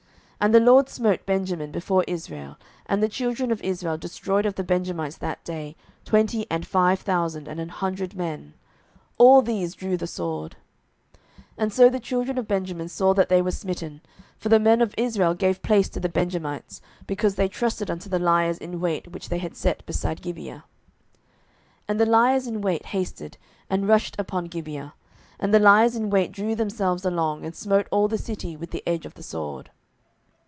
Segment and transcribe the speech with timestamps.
[0.41, 2.57] 07:020:035 And the LORD smote Benjamin before Israel:
[2.87, 7.47] and the children of Israel destroyed of the Benjamites that day twenty and five thousand
[7.47, 8.55] and an hundred men:
[9.19, 10.55] all these drew the sword.
[11.59, 14.01] 07:020:036 So the children of Benjamin saw that they were smitten:
[14.39, 18.17] for the men of Israel gave place to the Benjamites, because they trusted unto the
[18.17, 20.63] liers in wait which they had set beside Gibeah.
[21.87, 23.37] 07:020:037 And the liers in wait hasted,
[23.69, 24.95] and rushed upon Gibeah;
[25.39, 28.81] and the liers in wait drew themselves along, and smote all the city with the
[28.87, 29.69] edge of the sword.